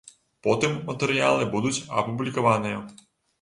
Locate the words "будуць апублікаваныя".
1.57-2.83